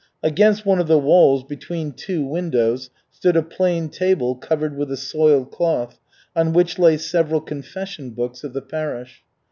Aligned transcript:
Against 0.23 0.65
one 0.65 0.79
of 0.79 0.87
the 0.87 0.97
walls 0.97 1.43
between 1.43 1.91
two 1.91 2.25
windows 2.25 2.89
stood 3.11 3.35
a 3.37 3.43
plain 3.43 3.87
table 3.87 4.33
covered 4.33 4.75
with 4.75 4.91
a 4.91 4.97
soiled 4.97 5.51
cloth, 5.51 5.99
on 6.35 6.53
which 6.53 6.79
lay 6.79 6.97
several 6.97 7.39
confession 7.39 8.09
books 8.09 8.43
of 8.43 8.53
the 8.53 8.63
parish. 8.63 9.21